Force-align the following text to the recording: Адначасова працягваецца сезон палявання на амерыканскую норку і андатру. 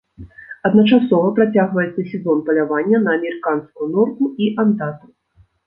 Адначасова 0.69 1.29
працягваецца 1.39 2.07
сезон 2.15 2.37
палявання 2.49 2.97
на 3.05 3.11
амерыканскую 3.21 3.85
норку 3.95 4.23
і 4.47 4.51
андатру. 4.67 5.07